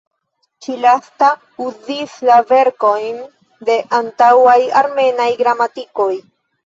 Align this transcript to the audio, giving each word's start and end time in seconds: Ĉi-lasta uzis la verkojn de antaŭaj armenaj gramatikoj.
Ĉi-lasta 0.67 1.27
uzis 1.65 2.15
la 2.29 2.37
verkojn 2.53 3.19
de 3.69 3.77
antaŭaj 4.01 4.59
armenaj 4.81 5.29
gramatikoj. 5.43 6.13